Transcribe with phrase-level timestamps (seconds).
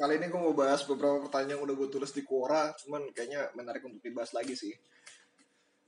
[0.00, 3.52] kali ini gue mau bahas beberapa pertanyaan yang udah gue tulis di Quora, cuman kayaknya
[3.52, 4.72] menarik untuk dibahas lagi sih.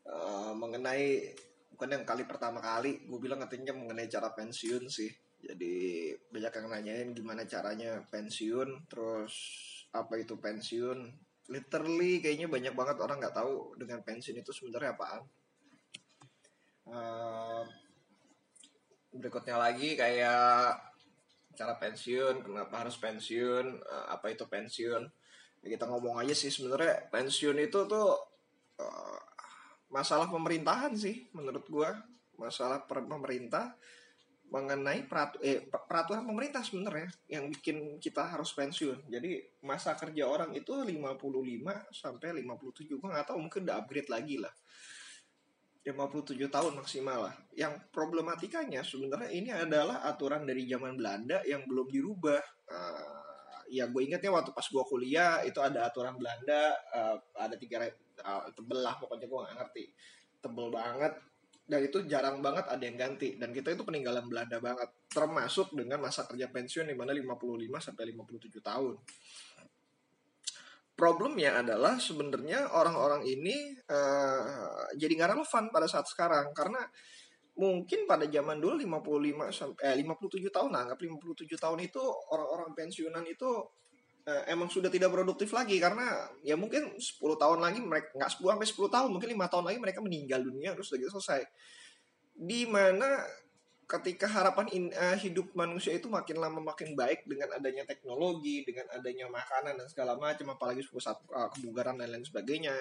[0.04, 1.32] Uh, mengenai
[1.72, 5.08] bukan yang kali pertama kali, gue bilang katanya mengenai cara pensiun sih.
[5.40, 9.32] Jadi banyak yang nanyain gimana caranya pensiun, terus
[9.96, 11.08] apa itu pensiun.
[11.48, 15.24] Literally kayaknya banyak banget orang nggak tahu dengan pensiun itu sebenarnya apaan.
[16.84, 17.64] Uh,
[19.08, 20.91] berikutnya lagi kayak
[21.52, 25.04] cara pensiun kenapa harus pensiun uh, apa itu pensiun
[25.62, 28.10] kita ngomong aja sih sebenarnya pensiun itu tuh
[28.82, 29.20] uh,
[29.92, 31.94] masalah pemerintahan sih menurut gua
[32.40, 33.76] masalah per pemerintah
[34.52, 39.08] mengenai peratu eh, peraturan pemerintah sebenarnya yang bikin kita harus pensiun.
[39.08, 40.92] Jadi masa kerja orang itu 55
[41.88, 44.52] sampai 57 gua nggak tahu mungkin udah upgrade lagi lah.
[45.82, 47.34] 57 tahun maksimal lah.
[47.58, 52.42] Yang problematikanya sebenarnya ini adalah aturan dari zaman Belanda yang belum dirubah.
[52.70, 57.82] Uh, ya gue ingetnya waktu pas gue kuliah itu ada aturan Belanda uh, ada tiga
[58.22, 59.84] uh, tebel lah pokoknya gue gak ngerti.
[60.38, 61.14] Tebel banget.
[61.62, 63.34] Dan itu jarang banget ada yang ganti.
[63.34, 64.86] Dan kita itu peninggalan Belanda banget.
[65.10, 67.42] Termasuk dengan masa kerja pensiun di mana 55
[67.90, 68.94] sampai 57 tahun
[71.02, 76.54] problemnya adalah sebenarnya orang-orang ini uh, jadi nggak relevan pada saat sekarang.
[76.54, 76.78] Karena
[77.58, 81.98] mungkin pada zaman dulu 55 sampai eh, 57 tahun anggap 57 tahun itu
[82.30, 83.50] orang-orang pensiunan itu
[84.30, 85.82] uh, emang sudah tidak produktif lagi.
[85.82, 89.64] Karena ya mungkin 10 tahun lagi mereka nggak 10 sampai 10 tahun mungkin lima tahun
[89.74, 91.42] lagi mereka meninggal dunia terus udah gitu selesai.
[92.38, 93.26] Di mana
[93.98, 98.88] ketika harapan in, uh, hidup manusia itu makin lama makin baik dengan adanya teknologi, dengan
[98.92, 102.72] adanya makanan dan segala macam, apalagi pusat uh, kebugaran dan lain sebagainya,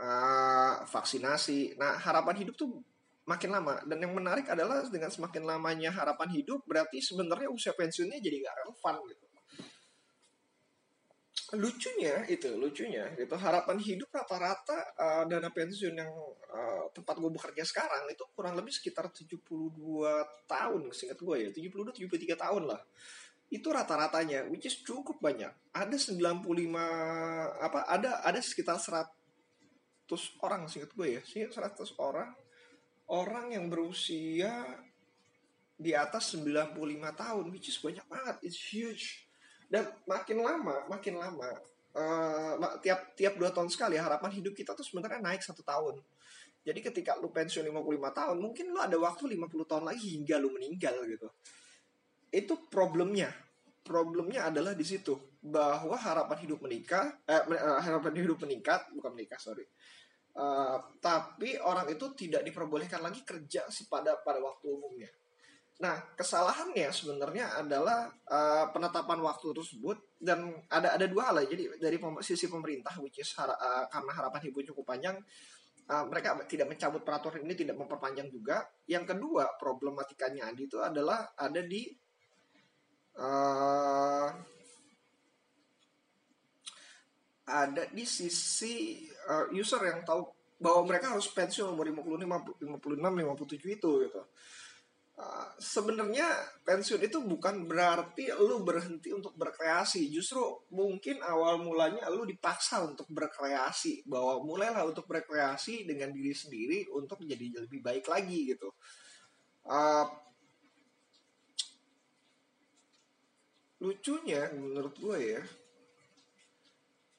[0.00, 1.76] uh, vaksinasi.
[1.76, 2.80] Nah, harapan hidup tuh
[3.28, 3.84] makin lama.
[3.84, 8.56] Dan yang menarik adalah dengan semakin lamanya harapan hidup, berarti sebenarnya usia pensiunnya jadi gak
[8.64, 9.23] relevan gitu
[11.52, 16.08] lucunya itu lucunya itu harapan hidup rata-rata uh, dana pensiun yang
[16.48, 19.44] uh, tempat gue bekerja sekarang itu kurang lebih sekitar 72
[20.48, 22.80] tahun singkat gue ya 72 73 tahun lah.
[23.52, 25.52] Itu rata-ratanya which is cukup banyak.
[25.76, 26.48] Ada 95
[27.60, 29.04] apa ada ada sekitar 100
[30.40, 32.32] orang singkat gue ya sih 100 orang
[33.12, 34.64] orang yang berusia
[35.74, 36.72] di atas 95
[37.12, 39.26] tahun which is banyak banget it's huge
[39.68, 41.50] dan makin lama makin lama
[41.94, 46.02] uh, tiap tiap dua tahun sekali harapan hidup kita tuh sebenarnya naik satu tahun.
[46.64, 47.84] Jadi ketika lu pensiun 55
[48.16, 51.28] tahun mungkin lu ada waktu 50 tahun lagi hingga lu meninggal gitu.
[52.32, 53.28] Itu problemnya.
[53.84, 59.36] Problemnya adalah di situ bahwa harapan hidup menikah eh, eh harapan hidup meningkat bukan menikah
[59.36, 59.68] sorry.
[60.34, 65.06] Uh, tapi orang itu tidak diperbolehkan lagi kerja pada pada waktu umumnya
[65.74, 71.50] Nah, kesalahannya sebenarnya adalah uh, penetapan waktu tersebut dan ada ada dua hal ya.
[71.50, 75.18] Jadi dari sisi pemerintah which is har uh, karena harapan ibu cukup panjang
[75.90, 78.62] uh, mereka tidak mencabut peraturan ini tidak memperpanjang juga.
[78.86, 81.90] Yang kedua, problematikanya itu adalah ada di
[83.18, 84.30] uh,
[87.44, 90.22] ada di sisi uh, user yang tahu
[90.54, 94.22] bahwa mereka harus pensiun umur 55 56 57 itu gitu
[95.14, 96.26] Uh, sebenarnya
[96.66, 100.10] pensiun itu bukan berarti lu berhenti untuk berkreasi.
[100.10, 100.42] Justru
[100.74, 104.02] mungkin awal mulanya lu dipaksa untuk berkreasi.
[104.10, 108.74] Bahwa mulailah untuk berkreasi dengan diri sendiri untuk menjadi lebih baik lagi gitu.
[109.64, 110.06] Uh,
[113.84, 115.42] lucunya menurut gue ya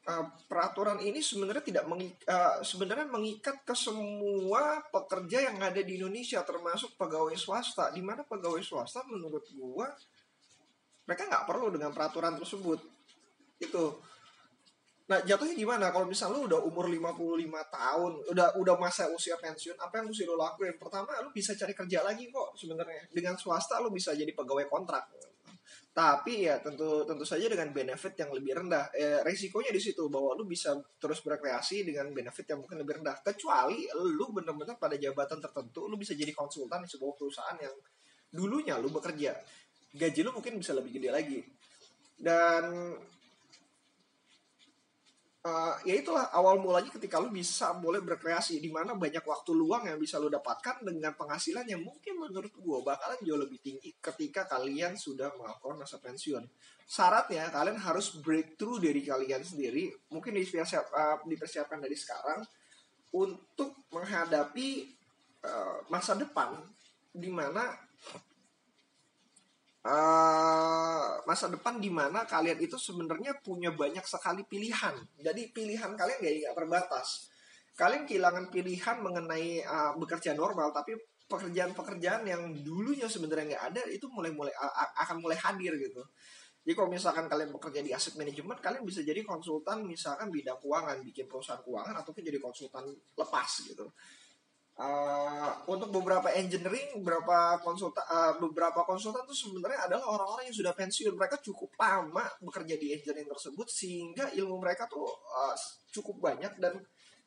[0.06, 5.98] uh, peraturan ini sebenarnya tidak mengik uh, sebenarnya mengikat ke semua pekerja yang ada di
[5.98, 7.90] Indonesia termasuk pegawai swasta.
[7.92, 9.90] Di mana pegawai swasta menurut gua
[11.06, 12.80] mereka nggak perlu dengan peraturan tersebut.
[13.62, 14.02] Itu.
[15.06, 15.94] Nah jatuhnya gimana?
[15.94, 17.14] Kalau misal lu udah umur 55
[17.70, 20.74] tahun udah udah masa usia pensiun apa yang mesti lu lakuin?
[20.82, 23.06] Pertama lu bisa cari kerja lagi kok sebenarnya.
[23.14, 25.06] Dengan swasta lu bisa jadi pegawai kontrak
[25.96, 28.92] tapi ya tentu tentu saja dengan benefit yang lebih rendah.
[28.92, 33.24] Eh, resikonya di situ bahwa lu bisa terus berkreasi dengan benefit yang mungkin lebih rendah.
[33.24, 37.72] Kecuali lu benar-benar pada jabatan tertentu lu bisa jadi konsultan di sebuah perusahaan yang
[38.28, 39.40] dulunya lu bekerja.
[39.96, 41.40] Gaji lu mungkin bisa lebih gede lagi.
[42.20, 42.92] Dan
[45.46, 49.86] uh, ya itulah awal mulanya ketika lu bisa mulai berkreasi di mana banyak waktu luang
[49.86, 54.50] yang bisa lu dapatkan dengan penghasilan yang mungkin menurut gua bakalan jauh lebih tinggi ketika
[54.50, 56.44] kalian sudah melakukan masa pensiun.
[56.86, 60.86] Syaratnya kalian harus breakthrough dari kalian sendiri, mungkin dipersiap,
[61.26, 62.46] dipersiapkan dari sekarang
[63.16, 64.86] untuk menghadapi
[65.46, 66.54] uh, masa depan
[67.16, 67.85] di mana
[69.86, 74.98] uh, masa depan di mana kalian itu sebenarnya punya banyak sekali pilihan.
[75.22, 77.08] Jadi pilihan kalian gak, gak terbatas.
[77.76, 80.96] Kalian kehilangan pilihan mengenai uh, bekerja normal, tapi
[81.26, 84.54] pekerjaan-pekerjaan yang dulunya sebenarnya nggak ada itu mulai mulai
[85.02, 86.06] akan mulai hadir gitu.
[86.66, 90.98] Jadi kalau misalkan kalian bekerja di aset manajemen, kalian bisa jadi konsultan misalkan bidang keuangan,
[91.06, 93.86] bikin perusahaan keuangan ataupun jadi konsultan lepas gitu.
[94.76, 100.76] Uh, untuk beberapa engineering, beberapa konsultan, uh, beberapa konsultan itu sebenarnya adalah orang-orang yang sudah
[100.76, 101.16] pensiun.
[101.16, 105.56] Mereka cukup lama bekerja di engineering tersebut sehingga ilmu mereka tuh uh,
[105.96, 106.76] cukup banyak dan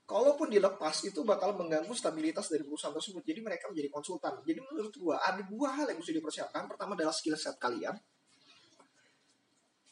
[0.04, 3.24] kalaupun dilepas itu bakal mengganggu stabilitas dari perusahaan tersebut.
[3.24, 4.44] Jadi mereka menjadi konsultan.
[4.44, 6.68] Jadi menurut gua ada dua hal yang mesti dipersiapkan.
[6.68, 7.96] Pertama adalah skill set kalian.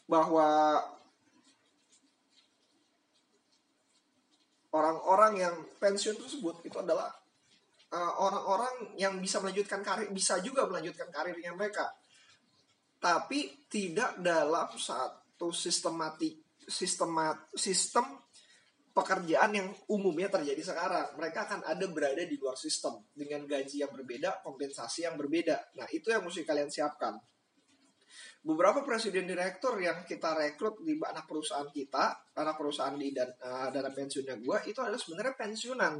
[0.04, 0.76] Bahwa
[4.76, 7.24] orang-orang yang pensiun tersebut itu adalah Eh,
[7.94, 11.86] orang-orang uh, yang bisa melanjutkan karir bisa juga melanjutkan karirnya mereka.
[12.98, 18.26] Tapi tidak dalam satu sistematik sistemat sistem
[18.90, 21.20] pekerjaan yang umumnya terjadi sekarang.
[21.20, 25.76] Mereka akan ada berada di luar sistem dengan gaji yang berbeda kompensasi yang berbeda.
[25.76, 27.14] Nah itu yang mesti kalian siapkan.
[28.46, 33.74] Beberapa presiden direktur yang kita rekrut di anak perusahaan kita anak perusahaan di dan, uh,
[33.74, 35.94] dana pensiunnya gue itu adalah sebenarnya pensiunan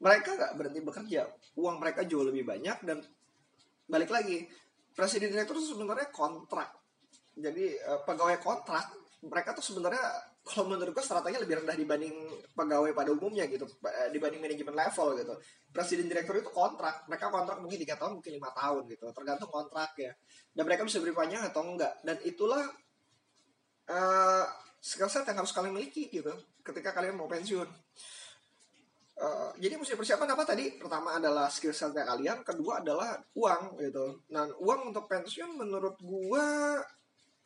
[0.00, 1.22] mereka nggak berhenti bekerja.
[1.56, 3.00] Uang mereka jauh lebih banyak dan
[3.86, 4.44] balik lagi
[4.92, 6.72] presiden direktur itu sebenarnya kontrak.
[7.36, 8.92] Jadi uh, pegawai kontrak
[9.26, 10.00] mereka tuh sebenarnya
[10.46, 12.14] kalau menurut gue strateginya lebih rendah dibanding
[12.54, 15.34] pegawai pada umumnya gitu eh, dibanding manajemen level gitu.
[15.74, 19.10] Presiden direktur itu kontrak mereka kontrak mungkin tiga tahun mungkin lima tahun gitu.
[19.10, 20.12] Tergantung kontrak ya.
[20.54, 21.98] Dan mereka bisa beri panjang atau enggak.
[22.06, 22.62] Dan itulah
[23.90, 24.44] uh,
[24.78, 26.30] skill set yang harus kalian miliki gitu
[26.62, 27.66] ketika kalian mau pensiun
[29.16, 30.76] Uh, jadi mesti persiapan apa tadi?
[30.76, 34.28] Pertama adalah skill set kalian, kedua adalah uang gitu.
[34.28, 36.76] Nah, uang untuk pensiun menurut gua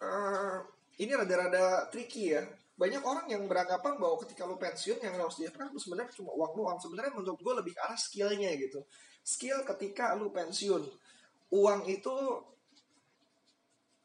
[0.02, 0.56] uh,
[0.98, 2.42] ini rada-rada tricky ya.
[2.74, 6.78] Banyak orang yang beranggapan bahwa ketika lu pensiun yang harus disiapkan sebenarnya cuma uang doang.
[6.82, 8.82] Sebenarnya menurut gua lebih ke arah skillnya gitu.
[9.22, 10.82] Skill ketika lu pensiun.
[11.54, 12.16] Uang itu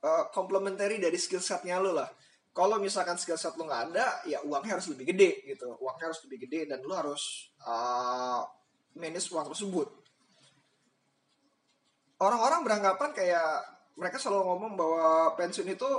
[0.05, 2.13] uh, complementary dari skill setnya lu lah
[2.55, 5.75] kalau misalkan skill set lo nggak ada ya uangnya harus lebih gede gitu.
[5.75, 8.39] Uangnya harus lebih gede dan lo harus uh,
[8.95, 9.91] manage uang tersebut.
[12.15, 13.59] Orang-orang beranggapan kayak
[13.99, 15.91] mereka selalu ngomong bahwa pensiun itu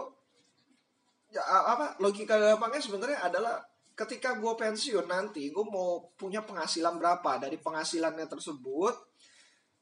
[1.29, 3.61] ya apa logika gampangnya sebenarnya adalah
[3.93, 7.37] ketika gue pensiun nanti gue mau punya penghasilan berapa.
[7.37, 8.97] Dari penghasilannya tersebut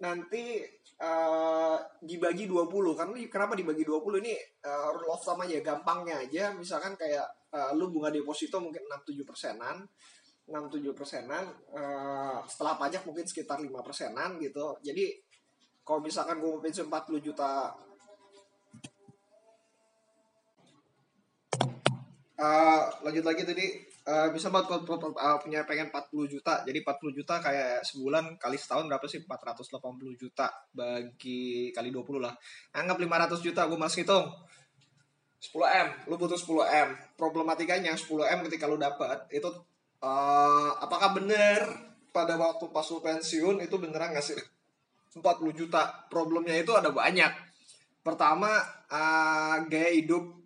[0.03, 0.59] nanti
[1.00, 4.35] uh, dibagi 20 kan kenapa dibagi 20 ini
[4.67, 6.55] uh, rule of thumb aja gampangnya aja.
[6.55, 9.76] Misalkan kayak uh, lu bunga deposito mungkin 6-7 persenan
[10.44, 14.76] 6-7 persenan uh, setelah pajak mungkin sekitar 5 persenan gitu.
[14.85, 15.17] Jadi
[15.81, 17.73] kalau misalkan gue mau pensiun 40 juta
[22.40, 23.67] uh, lanjut lagi tadi
[24.04, 26.62] uh, bisa buat uh, punya pengen 40 juta.
[26.64, 29.24] Jadi 40 juta kayak sebulan kali setahun berapa sih?
[29.24, 32.34] 480 juta bagi kali 20 lah.
[32.76, 34.28] Anggap 500 juta gue masih hitung
[35.44, 39.44] 10M lu butuh 10M problematikanya 10M ketika lu dapat itu
[40.00, 41.60] uh, apakah bener
[42.16, 44.40] pada waktu pas lu pensiun itu beneran ngasih
[45.14, 46.06] 40 juta.
[46.10, 47.30] Problemnya itu ada banyak.
[48.02, 48.50] Pertama
[48.90, 50.44] uh, gaya hidup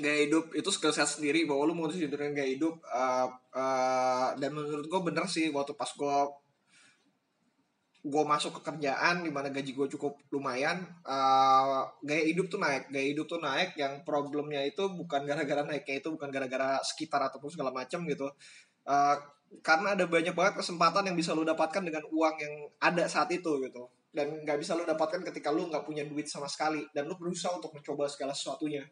[0.00, 4.50] gaya hidup itu skill set sendiri bahwa lu mau dengan gaya hidup uh, uh, dan
[4.54, 6.16] menurut gue bener sih waktu pas gue
[8.08, 12.88] gue masuk ke kerjaan di mana gaji gue cukup lumayan uh, gaya hidup tuh naik.
[12.94, 17.50] Gaya hidup tuh naik yang problemnya itu bukan gara-gara naiknya itu bukan gara-gara sekitar ataupun
[17.50, 18.30] segala macam gitu.
[18.86, 19.16] Uh,
[19.60, 23.60] karena ada banyak banget kesempatan yang bisa lo dapatkan dengan uang yang ada saat itu
[23.66, 23.90] gitu.
[24.08, 26.86] Dan nggak bisa lo dapatkan ketika lo nggak punya duit sama sekali.
[26.94, 28.86] Dan lo berusaha untuk mencoba segala sesuatunya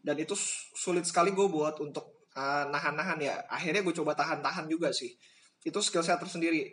[0.00, 0.32] dan itu
[0.76, 3.36] sulit sekali gue buat untuk uh, nahan-nahan ya.
[3.48, 5.12] Akhirnya gue coba tahan-tahan juga sih.
[5.60, 6.72] Itu skill set tersendiri.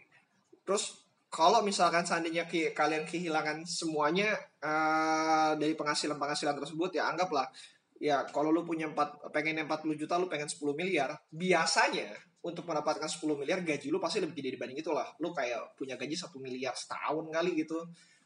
[0.64, 4.32] Terus kalau misalkan seandainya ke, kalian kehilangan semuanya
[4.64, 7.52] uh, dari penghasilan-penghasilan tersebut ya anggaplah
[8.00, 12.14] ya kalau lu punya 4 pengen 40 juta lu pengen 10 miliar biasanya
[12.46, 15.08] untuk mendapatkan 10 miliar gaji lu pasti lebih gede dibanding itulah.
[15.20, 17.80] Lu kayak punya gaji 1 miliar setahun kali gitu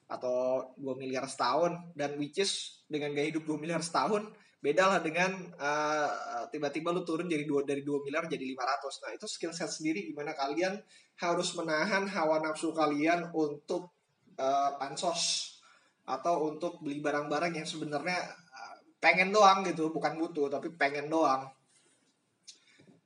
[0.05, 1.95] atau 2 miliar setahun.
[1.97, 4.29] Dan which is dengan gaya hidup 2 miliar setahun
[4.61, 9.11] beda lah dengan uh, tiba-tiba lu turun jadi dua dari 2 miliar jadi 500 nah
[9.17, 10.77] itu skill set sendiri gimana kalian
[11.17, 13.89] harus menahan hawa nafsu kalian untuk
[14.37, 15.57] uh, pansos
[16.05, 21.45] atau untuk beli barang-barang yang sebenarnya uh, pengen doang gitu bukan butuh tapi pengen doang.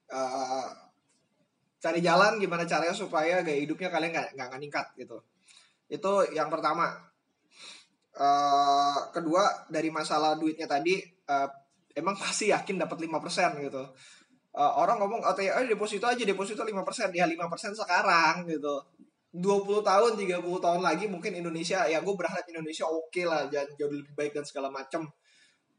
[0.05, 0.69] Uh,
[1.81, 5.17] cari jalan gimana caranya supaya gaya hidupnya kalian nggak nggak meningkat gitu.
[5.91, 6.97] Itu yang pertama
[8.19, 11.47] uh, kedua dari masalah duitnya tadi uh,
[11.95, 13.83] emang pasti yakin dapat 5% gitu.
[14.55, 15.35] Uh, orang ngomong oh,
[15.67, 16.71] deposito aja deposito 5%
[17.11, 18.75] ya 5% sekarang gitu.
[19.35, 23.75] 20 tahun 30 tahun lagi mungkin Indonesia ya gue berharap Indonesia oke okay lah jangan
[23.75, 25.11] jauh lebih baik dan segala macam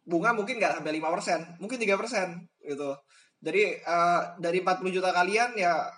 [0.04, 2.90] bunga mungkin nggak sampai 5% mungkin 3% gitu.
[3.40, 5.88] Jadi uh, dari 40 juta kalian ya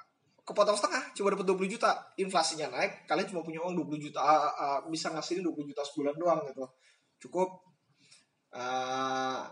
[0.49, 1.93] kepotong setengah cuma dapat 20 juta.
[2.17, 4.21] Inflasinya naik kalian cuma punya uang 20 juta.
[4.25, 6.65] Uh, uh, bisa ngasihin 20 juta sebulan doang gitu.
[7.29, 7.61] Cukup.
[8.57, 9.45] Uh,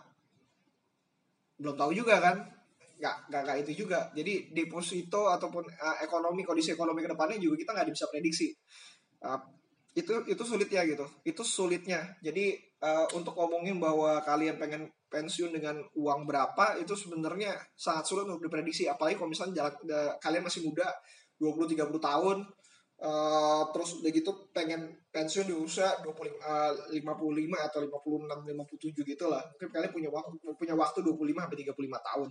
[1.60, 2.36] belum tahu juga kan.
[2.96, 4.08] Nggak nggak itu juga.
[4.16, 8.48] Jadi deposito ataupun uh, ekonomi kondisi ekonomi ke depannya juga kita nggak bisa prediksi.
[9.20, 9.36] Uh,
[9.92, 11.04] itu itu sulit ya gitu.
[11.20, 12.16] Itu sulitnya.
[12.24, 18.28] Jadi uh, untuk ngomongin bahwa kalian pengen pensiun dengan uang berapa itu sebenarnya sangat sulit
[18.28, 20.84] untuk diprediksi apalagi kalau misalnya jalan, uh, kalian masih muda
[21.40, 22.38] 20-30 tahun
[22.96, 29.24] Uh, terus udah gitu pengen pensiun di usia 25, uh, 55 atau 56 57 gitu
[29.28, 29.44] lah.
[29.52, 32.28] Mungkin kalian punya waktu punya waktu 25 sampai 35 tahun.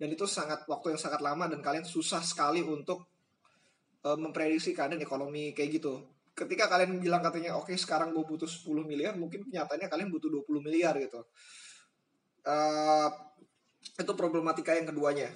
[0.00, 3.12] Dan itu sangat waktu yang sangat lama dan kalian susah sekali untuk
[4.08, 6.00] uh, memprediksi keadaan ekonomi kayak gitu.
[6.32, 10.32] Ketika kalian bilang katanya oke okay, sekarang gue butuh 10 miliar, mungkin kenyataannya kalian butuh
[10.32, 11.28] 20 miliar gitu.
[12.46, 13.10] Uh,
[13.98, 15.26] itu problematika yang keduanya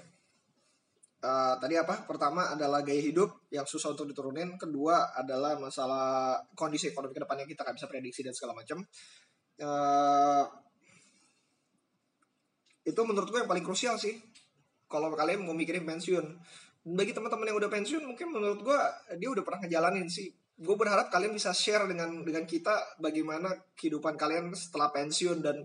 [1.24, 2.04] uh, tadi apa?
[2.08, 4.56] Pertama adalah gaya hidup yang susah untuk diturunin.
[4.56, 8.82] Kedua adalah masalah kondisi ekonomi ke depannya kita nggak bisa prediksi dan segala macam.
[9.60, 10.44] Uh,
[12.84, 14.16] itu menurut gue yang paling krusial sih.
[14.90, 16.26] Kalau kalian mau mikirin pensiun.
[16.80, 18.78] Bagi teman-teman yang udah pensiun, mungkin menurut gue
[19.20, 20.32] dia udah pernah ngejalanin sih.
[20.60, 25.60] Gue berharap kalian bisa share dengan dengan kita bagaimana kehidupan kalian setelah pensiun dan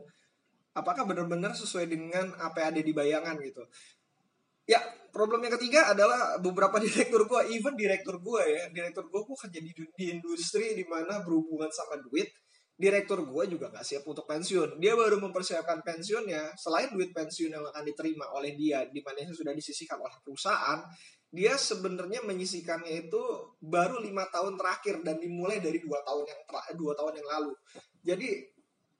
[0.75, 3.63] apakah benar-benar sesuai dengan apa yang ada di bayangan gitu.
[4.65, 4.81] Ya,
[5.13, 9.59] problem yang ketiga adalah beberapa direktur gue, even direktur gue ya, direktur gue gue kerja
[9.63, 12.27] di, di industri di mana berhubungan sama duit,
[12.75, 14.81] direktur gue juga gak siap untuk pensiun.
[14.81, 19.55] Dia baru mempersiapkan pensiunnya, selain duit pensiun yang akan diterima oleh dia, di mana sudah
[19.55, 20.83] disisihkan oleh perusahaan,
[21.35, 23.23] dia sebenarnya menyisihkannya itu
[23.59, 26.39] baru lima tahun terakhir dan dimulai dari dua tahun yang
[26.79, 27.53] dua tahun yang lalu.
[27.99, 28.54] Jadi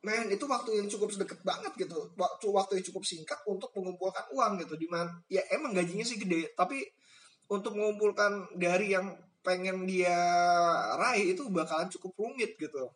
[0.05, 2.13] men itu waktu yang cukup deket banget gitu.
[2.13, 4.77] Waktu waktu yang cukup singkat untuk mengumpulkan uang gitu.
[4.77, 6.53] Di mana ya emang gajinya sih gede.
[6.53, 6.85] Tapi
[7.49, 10.13] untuk mengumpulkan dari yang pengen dia
[11.01, 12.93] raih itu bakalan cukup rumit gitu.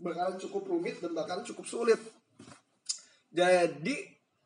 [0.00, 2.00] Bakalan cukup rumit dan bakalan cukup sulit.
[3.28, 3.96] Jadi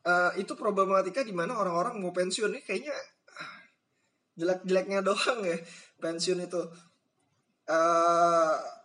[0.03, 2.95] uh, itu problematika di mana orang-orang mau pensiun nih kayaknya
[4.39, 5.57] jelek-jeleknya doang ya
[6.03, 6.61] pensiun itu.
[7.69, 8.78] Uh,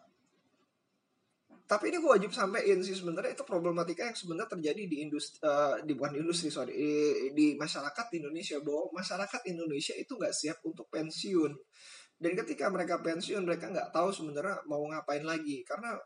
[1.64, 5.80] tapi ini gue wajib sampaikan sih sebenarnya itu problematika yang sebenarnya terjadi di industri uh,
[5.80, 6.92] di bukan industri sorry di,
[7.32, 11.56] di masyarakat di Indonesia bahwa masyarakat Indonesia itu nggak siap untuk pensiun.
[12.20, 15.64] Dan ketika mereka pensiun mereka nggak tahu sebenarnya mau ngapain lagi.
[15.64, 15.96] Karena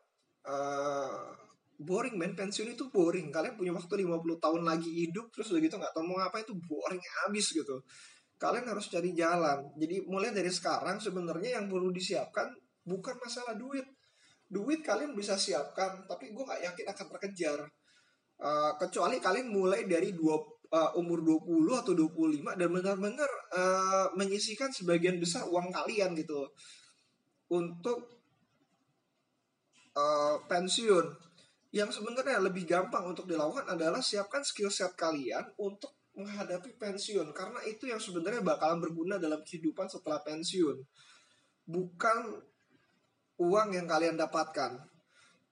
[0.47, 1.27] uh,
[1.75, 2.39] boring men.
[2.39, 3.35] Pensiun itu boring.
[3.35, 6.55] Kalian punya waktu 50 tahun lagi hidup terus udah gitu nggak tahu mau ngapain itu
[6.55, 7.83] boring abis gitu.
[8.39, 9.75] Kalian harus cari jalan.
[9.75, 12.47] Jadi mulai dari sekarang sebenarnya yang perlu disiapkan
[12.87, 13.98] bukan masalah duit
[14.49, 17.61] duit kalian bisa siapkan tapi gue nggak yakin akan terkejar.
[18.39, 20.39] Uh, kecuali kalian mulai dari dua
[20.73, 26.47] uh, umur 20 atau 25 dan benar-benar uh, menyisikan sebagian besar uang kalian gitu
[27.53, 28.09] untuk
[29.97, 31.29] uh, pensiun.
[31.69, 37.29] Yang sebenarnya lebih gampang untuk dilakukan adalah siapkan skill set kalian untuk menghadapi pensiun.
[37.37, 40.81] Karena itu yang sebenarnya bakalan berguna dalam kehidupan setelah pensiun.
[41.69, 42.41] Bukan
[43.39, 44.83] uang yang kalian dapatkan.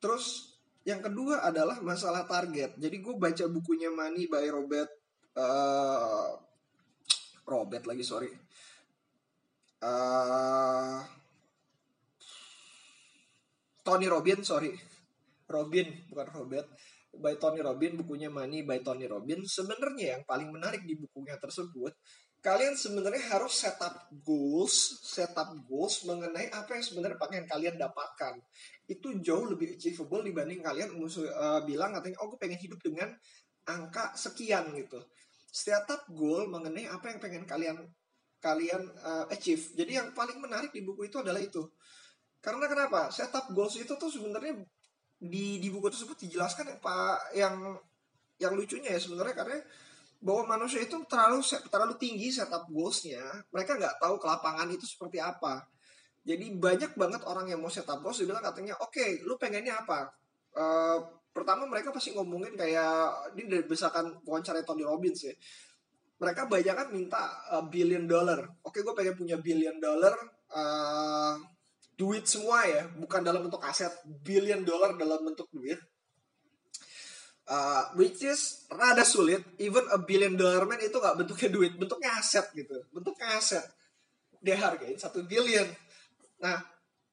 [0.02, 2.78] Terus yang kedua adalah masalah target.
[2.78, 4.90] Jadi gue baca bukunya Money by Robert
[5.34, 6.30] uh,
[7.46, 8.30] Robert lagi sorry.
[9.82, 11.02] Uh,
[13.82, 14.74] Tony Robin sorry.
[15.46, 16.66] Robin bukan Robert
[17.16, 21.94] by Tony Robin bukunya Money by Tony Robin sebenarnya yang paling menarik di bukunya tersebut
[22.46, 28.38] kalian sebenarnya harus setup goals, setup goals mengenai apa yang sebenarnya pengen kalian dapatkan.
[28.86, 33.10] Itu jauh lebih achievable dibanding kalian uh, bilang katanya, oh gue pengen hidup dengan
[33.66, 35.02] angka sekian gitu.
[35.50, 37.82] Setup goal mengenai apa yang pengen kalian
[38.38, 39.74] kalian uh, achieve.
[39.74, 41.66] Jadi yang paling menarik di buku itu adalah itu.
[42.38, 43.10] Karena kenapa?
[43.10, 44.62] Setup goals itu tuh sebenarnya
[45.18, 47.74] di di buku tersebut dijelaskan apa yang
[48.38, 49.58] yang lucunya ya sebenarnya karena
[50.20, 53.22] bahwa manusia itu terlalu terlalu tinggi setup goalsnya.
[53.52, 55.64] Mereka nggak tahu ke lapangan itu seperti apa.
[56.26, 60.10] Jadi banyak banget orang yang mau setup goals bilang katanya oke okay, lu pengennya apa?
[60.56, 60.98] Uh,
[61.30, 65.34] pertama mereka pasti ngomongin kayak ini dari besakan wawancara Tony Robbins ya.
[66.16, 68.42] Mereka banyak kan minta uh, billion dollar.
[68.66, 70.16] Oke okay, gue pengen punya billion dollar
[70.50, 71.36] uh,
[71.96, 75.80] duit semua ya bukan dalam bentuk aset billion dollar dalam bentuk duit
[77.50, 82.10] uh, which is rada sulit even a billion dollar man itu nggak bentuknya duit bentuknya
[82.18, 83.64] aset gitu bentuknya aset
[84.42, 85.66] dia hargain satu billion
[86.42, 86.60] nah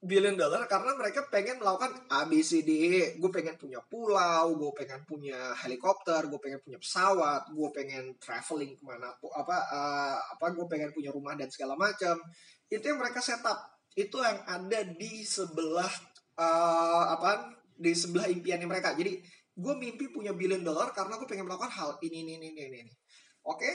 [0.04, 2.96] billion dollar karena mereka pengen melakukan A B C D E.
[3.16, 8.76] Gue pengen punya pulau, gue pengen punya helikopter, gue pengen punya pesawat, gue pengen traveling
[8.76, 12.20] ke mana apa uh, apa gue pengen punya rumah dan segala macam.
[12.68, 13.56] Itu yang mereka setup.
[13.96, 15.90] Itu yang ada di sebelah
[16.36, 18.92] uh, apa di sebelah impiannya mereka.
[19.00, 19.24] Jadi
[19.54, 22.80] gue mimpi punya billion dollar karena gue pengen melakukan hal ini ini ini ini.
[22.84, 22.94] ini.
[23.46, 23.70] Oke,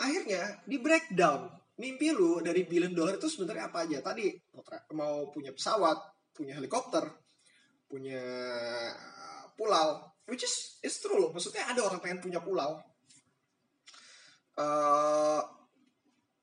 [0.00, 1.46] akhirnya di breakdown
[1.80, 3.98] mimpi lu dari billion dollar itu sebenarnya apa aja?
[4.04, 4.28] Tadi
[4.92, 5.96] mau punya pesawat,
[6.36, 7.08] punya helikopter,
[7.88, 8.20] punya
[9.56, 11.30] pulau, which is it's true loh.
[11.32, 12.76] Maksudnya ada orang pengen punya pulau,
[14.60, 15.42] uh,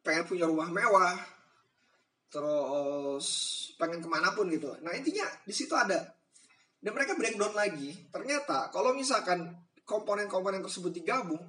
[0.01, 1.17] pengen punya rumah mewah,
[2.33, 3.27] terus
[3.77, 4.73] pengen ke mana pun gitu.
[4.81, 6.17] Nah intinya di situ ada.
[6.77, 7.93] Dan mereka breakdown lagi.
[8.13, 9.49] Ternyata kalau misalkan
[9.87, 11.41] komponen-komponen tersebut digabung,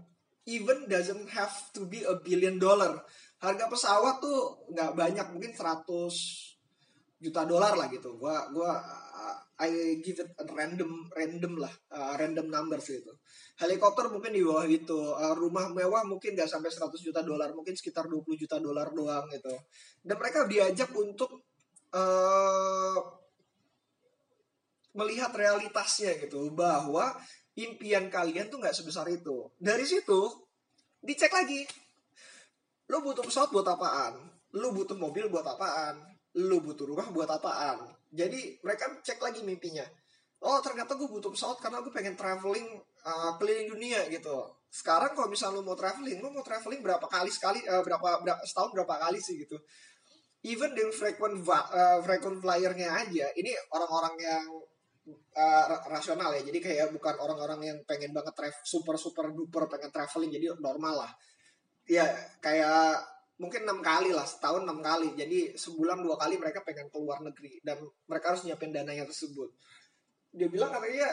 [0.48, 3.04] even doesn't have to be a billion dollar.
[3.38, 5.84] Harga pesawat tuh nggak banyak mungkin 100
[7.20, 8.16] juta dolar lah gitu.
[8.16, 13.12] Gua gua uh, I give it a random random lah uh, random numbers gitu.
[13.58, 17.74] Helikopter mungkin di bawah itu uh, rumah mewah mungkin nggak sampai 100 juta dolar mungkin
[17.74, 19.54] sekitar 20 juta dolar doang gitu.
[20.00, 21.42] Dan mereka diajak untuk
[21.92, 22.98] uh,
[24.96, 27.16] melihat realitasnya gitu bahwa
[27.58, 30.30] impian kalian tuh nggak sebesar itu dari situ
[31.02, 31.66] dicek lagi
[32.88, 34.16] Lu butuh pesawat buat apaan?
[34.56, 36.00] Lu butuh mobil buat apaan?
[36.40, 37.84] Lu butuh rumah buat apaan?
[38.08, 39.84] Jadi mereka cek lagi mimpinya.
[40.40, 44.48] Oh ternyata gue butuh pesawat karena gue pengen traveling uh, keliling dunia gitu.
[44.72, 48.40] Sekarang kalau misalnya lu mau traveling, lu mau traveling berapa kali sekali, uh, berapa, berapa
[48.48, 49.60] setahun berapa kali sih gitu.
[50.46, 54.46] Even dengan frequent uh, frequent flyernya aja, ini orang-orang yang
[55.14, 56.42] uh, rasional ya.
[56.44, 61.06] Jadi kayak bukan orang-orang yang pengen banget travel super super duper pengen traveling, jadi normal
[61.06, 61.12] lah.
[61.88, 62.04] Ya
[62.44, 63.00] kayak
[63.40, 65.16] mungkin enam kali lah setahun enam kali.
[65.16, 69.48] Jadi sebulan dua kali mereka pengen keluar negeri dan mereka harus nyiapin dananya tersebut.
[70.34, 71.08] Dia bilang katanya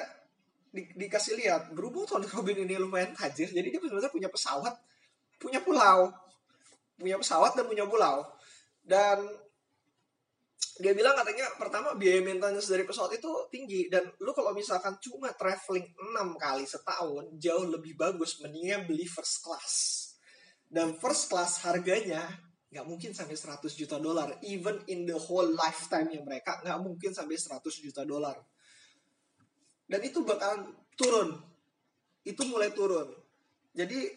[0.76, 4.76] di, dikasih lihat berhubung Tony Robin ini lumayan tajir jadi dia sebenarnya punya pesawat
[5.40, 6.12] punya pulau.
[6.96, 8.24] Punya pesawat dan punya pulau.
[8.86, 9.28] Dan
[10.76, 15.32] dia bilang katanya pertama biaya maintenance dari pesawat itu tinggi dan lu kalau misalkan cuma
[15.32, 19.74] traveling enam kali setahun jauh lebih bagus mendingan beli first class
[20.68, 22.28] dan first class harganya
[22.76, 24.36] nggak mungkin sampai 100 juta dolar.
[24.44, 28.36] Even in the whole lifetime yang mereka nggak mungkin sampai 100 juta dolar.
[29.88, 31.40] Dan itu bakalan turun.
[32.28, 33.08] Itu mulai turun.
[33.72, 34.12] Jadi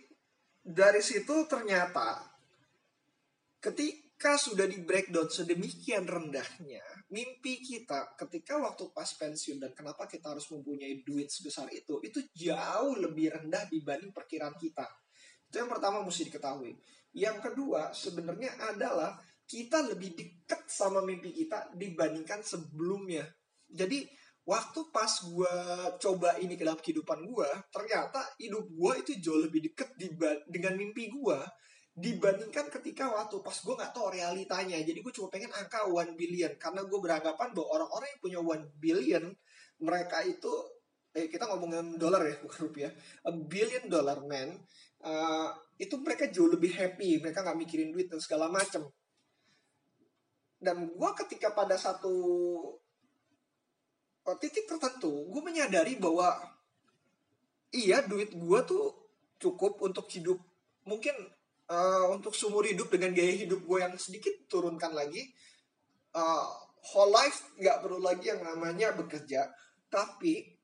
[0.58, 2.24] dari situ ternyata
[3.62, 6.82] ketika sudah di breakdown sedemikian rendahnya
[7.14, 12.18] mimpi kita ketika waktu pas pensiun dan kenapa kita harus mempunyai duit sebesar itu itu
[12.34, 14.84] jauh lebih rendah dibanding perkiraan kita
[15.48, 16.76] itu yang pertama mesti diketahui.
[17.16, 19.16] Yang kedua sebenarnya adalah
[19.48, 23.24] kita lebih dekat sama mimpi kita dibandingkan sebelumnya.
[23.64, 24.04] Jadi
[24.44, 25.54] waktu pas gue
[25.96, 29.96] coba ini ke dalam kehidupan gue, ternyata hidup gue itu jauh lebih dekat
[30.52, 31.40] dengan mimpi gue
[31.98, 34.78] dibandingkan ketika waktu pas gue nggak tahu realitanya.
[34.78, 36.54] Jadi gue cuma pengen angka one billion.
[36.54, 39.24] Karena gue beranggapan bahwa orang-orang yang punya one billion
[39.82, 40.50] mereka itu
[41.16, 42.92] eh kita ngomongin dolar ya bukan rupiah.
[43.26, 44.54] A billion dollar man
[45.02, 47.18] uh, itu mereka jauh lebih happy.
[47.18, 48.86] Mereka nggak mikirin duit dan segala macem.
[50.62, 52.14] Dan gue ketika pada satu
[54.22, 56.30] uh, titik tertentu gue menyadari bahwa
[57.74, 58.94] iya duit gue tuh
[59.42, 60.38] cukup untuk hidup.
[60.86, 61.37] Mungkin
[61.68, 65.24] uh, untuk seumur hidup dengan gaya hidup gue yang sedikit turunkan lagi
[66.16, 66.48] uh,
[66.92, 69.48] whole life nggak perlu lagi yang namanya bekerja
[69.88, 70.58] tapi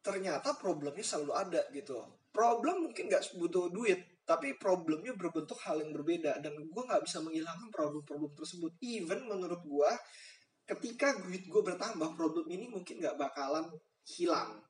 [0.00, 2.00] ternyata problemnya selalu ada gitu.
[2.32, 7.18] Problem mungkin nggak butuh duit tapi problemnya berbentuk hal yang berbeda dan gue nggak bisa
[7.20, 8.72] menghilangkan problem-problem tersebut.
[8.80, 9.90] Even menurut gue
[10.70, 13.66] ketika duit gue bertambah problem ini mungkin nggak bakalan
[14.06, 14.62] hilang.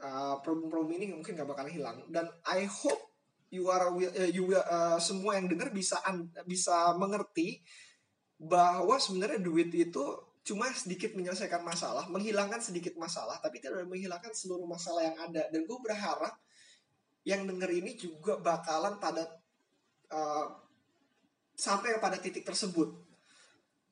[0.00, 1.98] Uh, problem-problem ini mungkin nggak bakalan hilang.
[2.08, 3.09] Dan I hope
[3.50, 5.98] you are uh, you uh, semua yang dengar bisa
[6.46, 7.60] bisa mengerti
[8.40, 14.64] bahwa sebenarnya duit itu cuma sedikit menyelesaikan masalah, menghilangkan sedikit masalah, tapi tidak menghilangkan seluruh
[14.64, 15.52] masalah yang ada.
[15.52, 16.32] Dan gue berharap
[17.28, 19.28] yang denger ini juga bakalan pada
[20.08, 20.46] uh,
[21.52, 22.88] sampai pada titik tersebut,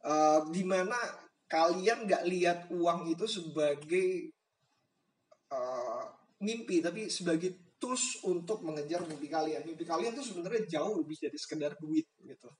[0.09, 0.97] uh, di mana
[1.44, 4.33] kalian nggak lihat uang itu sebagai
[5.53, 6.09] uh,
[6.40, 9.62] mimpi, tapi sebagai tools untuk mengejar mimpi kalian.
[9.64, 12.51] Mimpi kalian tuh sebenarnya jauh lebih dari sekedar duit gitu.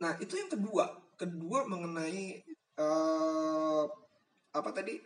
[0.00, 0.84] Nah itu yang kedua.
[1.14, 2.40] Kedua mengenai
[2.80, 3.84] uh,
[4.56, 4.96] apa tadi?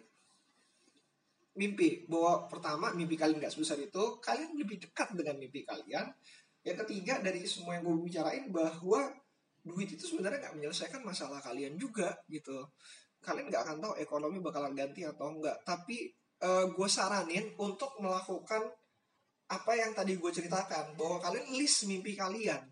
[1.58, 2.06] Mimpi.
[2.06, 6.14] Bahwa pertama mimpi kalian nggak sebesar itu kalian lebih dekat dengan mimpi kalian.
[6.64, 9.12] Yang ketiga dari semua yang gue bicarain bahwa
[9.60, 12.72] duit itu sebenarnya nggak menyelesaikan masalah kalian juga gitu.
[13.20, 18.64] Kalian nggak akan tahu ekonomi bakalan ganti atau enggak tapi uh, gue saranin untuk melakukan
[19.44, 22.64] apa yang tadi gue ceritakan bahwa kalian list mimpi kalian.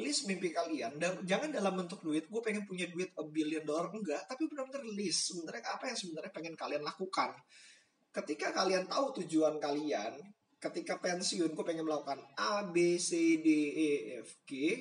[0.00, 0.98] List mimpi kalian.
[0.98, 4.26] Dan jangan dalam bentuk duit gue pengen punya duit a billion dollar enggak.
[4.26, 7.30] Tapi benar-benar list sebenarnya apa yang sebenarnya pengen kalian lakukan.
[8.12, 10.20] Ketika kalian tahu tujuan kalian
[10.62, 13.90] ketika pensiun gue pengen melakukan A B C D E
[14.22, 14.78] F G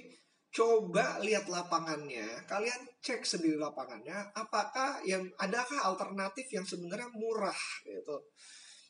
[0.51, 7.55] coba lihat lapangannya kalian cek sendiri lapangannya apakah yang adakah alternatif yang sebenarnya murah
[7.87, 8.19] gitu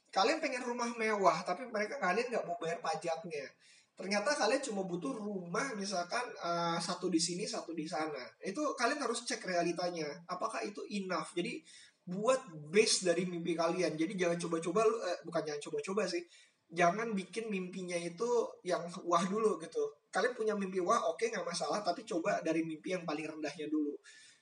[0.10, 3.46] kalian pengen rumah mewah tapi mereka kalian nggak mau bayar pajaknya
[3.94, 8.98] ternyata kalian cuma butuh rumah misalkan uh, satu di sini satu di sana itu kalian
[9.06, 11.62] harus cek realitanya apakah itu enough jadi
[12.08, 12.42] buat
[12.74, 13.94] base dari mimpi kalian.
[13.94, 16.24] Jadi jangan coba-coba eh, bukan jangan coba-coba sih.
[16.72, 18.28] Jangan bikin mimpinya itu
[18.66, 19.84] yang wah dulu gitu.
[20.12, 23.72] Kalian punya mimpi wah oke okay, nggak masalah tapi coba dari mimpi yang paling rendahnya
[23.72, 23.96] dulu.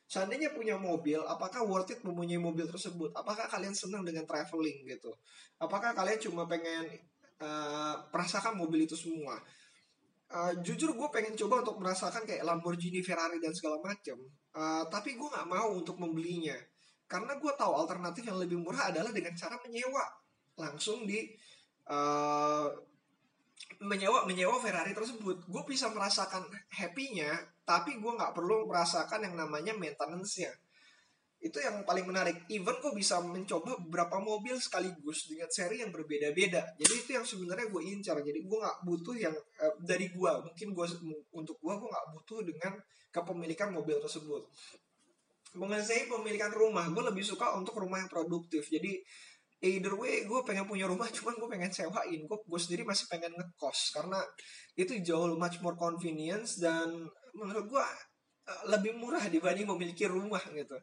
[0.09, 3.13] Seandainya punya mobil, apakah worth it mempunyai mobil tersebut?
[3.13, 5.13] Apakah kalian senang dengan traveling gitu?
[5.61, 6.89] Apakah kalian cuma pengen
[7.45, 9.37] uh, merasakan mobil itu semua?
[10.33, 14.17] Uh, jujur gue pengen coba untuk merasakan kayak Lamborghini, Ferrari dan segala macam.
[14.49, 16.57] Uh, tapi gue nggak mau untuk membelinya
[17.09, 20.05] karena gue tahu alternatif yang lebih murah adalah dengan cara menyewa
[20.61, 21.25] langsung di
[21.89, 22.69] uh,
[23.79, 25.45] menyewa menyewa Ferrari tersebut.
[25.47, 26.43] Gue bisa merasakan
[26.73, 27.31] happy-nya,
[27.63, 30.51] tapi gue nggak perlu merasakan yang namanya maintenance-nya.
[31.39, 32.43] Itu yang paling menarik.
[32.51, 36.75] Even gue bisa mencoba beberapa mobil sekaligus dengan seri yang berbeda-beda.
[36.75, 38.19] Jadi itu yang sebenarnya gue incar.
[38.19, 40.31] Jadi gue nggak butuh yang uh, dari gue.
[40.43, 40.85] Mungkin gue
[41.31, 42.75] untuk gue gue nggak butuh dengan
[43.09, 44.45] kepemilikan mobil tersebut
[45.57, 49.01] mengenai pemilikan rumah gue lebih suka untuk rumah yang produktif jadi
[49.59, 52.19] either way gue pengen punya rumah cuman gue pengen sewain.
[52.25, 54.19] Gue gue sendiri masih pengen ngekos karena
[54.79, 56.87] itu jauh much more convenience dan
[57.35, 57.85] menurut gue
[58.49, 60.75] uh, lebih murah dibanding memiliki rumah gitu.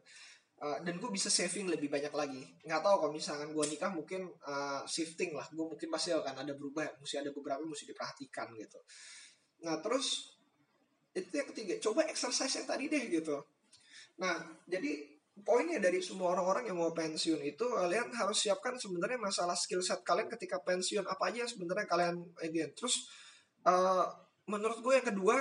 [0.57, 2.41] Uh, dan gue bisa saving lebih banyak lagi.
[2.65, 5.45] Nggak tahu kalau misalkan gue nikah mungkin uh, shifting lah.
[5.53, 8.79] Gue mungkin pasti akan ada berubah mesti ada beberapa mesti diperhatikan gitu.
[9.65, 10.37] Nah terus
[11.17, 11.73] itu yang ketiga.
[11.81, 13.37] Coba exercise yang tadi deh gitu.
[14.17, 19.53] Nah, jadi poinnya dari semua orang-orang yang mau pensiun itu kalian harus siapkan sebenarnya masalah
[19.53, 22.71] skill set kalian ketika pensiun apa aja sebenarnya kalian again.
[22.77, 23.09] Terus
[23.65, 24.05] uh,
[24.47, 25.37] menurut gue yang kedua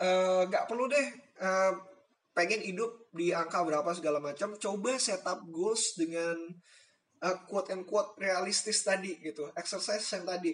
[0.00, 1.06] uh, nggak perlu deh
[1.42, 1.72] uh,
[2.36, 4.54] pengen hidup di angka berapa segala macam.
[4.60, 6.36] Coba setup goals dengan
[7.24, 9.48] uh, quote and quote realistis tadi gitu.
[9.56, 10.52] Exercise yang tadi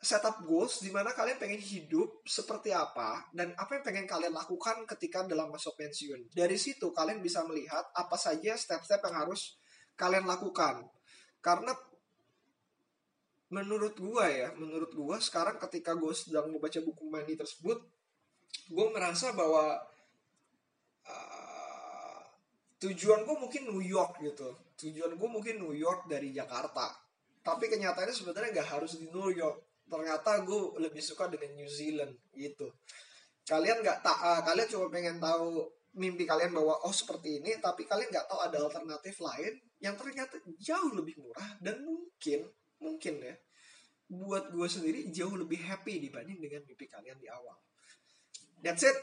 [0.00, 4.88] setup goals di mana kalian pengen hidup seperti apa dan apa yang pengen kalian lakukan
[4.88, 6.32] ketika dalam masa pensiun.
[6.32, 9.60] Dari situ kalian bisa melihat apa saja step-step yang harus
[10.00, 10.88] kalian lakukan.
[11.44, 11.76] Karena
[13.52, 17.84] menurut gua ya, menurut gua sekarang ketika gue sedang membaca buku money tersebut,
[18.72, 19.84] gue merasa bahwa
[21.04, 22.20] uh,
[22.80, 24.56] tujuan gue mungkin New York gitu.
[24.80, 26.88] Tujuan gue mungkin New York dari Jakarta.
[27.44, 32.14] Tapi kenyataannya sebenarnya nggak harus di New York ternyata gue lebih suka dengan New Zealand
[32.32, 32.70] gitu.
[33.44, 35.66] Kalian nggak tak uh, kalian cuma pengen tahu
[35.98, 40.38] mimpi kalian bahwa oh seperti ini tapi kalian nggak tahu ada alternatif lain yang ternyata
[40.62, 42.46] jauh lebih murah dan mungkin
[42.78, 43.34] mungkin ya
[44.10, 47.58] buat gue sendiri jauh lebih happy dibanding dengan mimpi kalian di awal.
[48.62, 48.94] That's it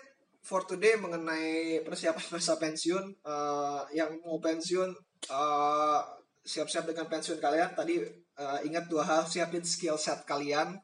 [0.43, 4.91] for today mengenai persiapan masa pensiun uh, yang mau pensiun
[5.32, 6.02] uh,
[6.43, 7.76] siap-siap dengan pensiun kalian.
[7.76, 10.78] Tadi uh, ingat dua hal siapin skill set kalian.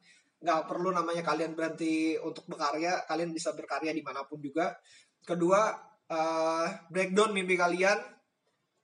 [0.43, 4.75] Nggak perlu namanya kalian berhenti untuk berkarya kalian bisa berkarya di mana pun juga.
[5.23, 5.71] Kedua
[6.11, 7.95] uh, breakdown mimpi kalian.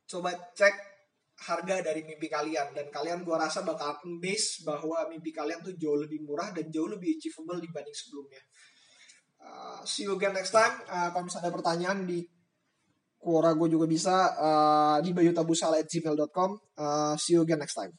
[0.10, 0.76] Coba cek
[1.50, 2.72] harga dari mimpi kalian.
[2.72, 6.88] Dan kalian gua rasa bakal amazed bahwa mimpi kalian tuh jauh lebih murah dan jauh
[6.88, 8.42] lebih achievable dibanding sebelumnya.
[9.40, 10.80] Uh, see you again next time.
[10.88, 12.24] Uh, kalau misalnya ada pertanyaan di
[13.20, 14.32] Quora gue juga bisa.
[14.40, 17.92] Uh, di bayutabusala@gmail.com uh, see you again next time